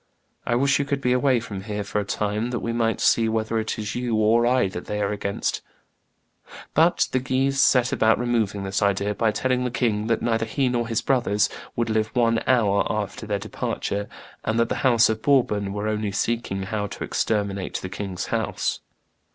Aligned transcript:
I 0.47 0.55
wish 0.55 0.79
you 0.79 0.85
could 0.85 0.99
be 0.99 1.13
away 1.13 1.39
from 1.39 1.61
here 1.65 1.83
for 1.83 1.99
a 2.01 2.03
time, 2.03 2.49
that 2.49 2.59
we 2.61 2.73
might 2.73 2.99
see 2.99 3.29
whether 3.29 3.59
it 3.59 3.77
is 3.77 3.93
you 3.93 4.15
or 4.15 4.47
I 4.47 4.67
that 4.69 4.85
they 4.85 4.99
are 4.99 5.11
against." 5.11 5.61
But 6.73 7.07
the 7.11 7.19
Guises 7.19 7.61
set 7.61 7.91
about 7.91 8.17
removing 8.17 8.63
this 8.63 8.81
idea 8.81 9.13
by 9.13 9.29
telling 9.29 9.63
the 9.63 9.69
king 9.69 10.07
that 10.07 10.23
neither 10.23 10.47
he 10.47 10.69
nor 10.69 10.87
his 10.87 11.03
brothers 11.03 11.51
would 11.75 11.91
live 11.91 12.07
one 12.15 12.41
hour 12.47 12.83
after 12.91 13.27
their 13.27 13.37
departure, 13.37 14.09
and 14.43 14.59
"that 14.59 14.69
the 14.69 14.75
house 14.81 15.07
of 15.07 15.21
Bourbon 15.21 15.71
were 15.71 15.87
only 15.87 16.11
seeking 16.11 16.63
how 16.63 16.87
to 16.87 17.03
exterminate 17.03 17.75
the 17.75 17.87
king's 17.87 18.25
house." 18.33 18.79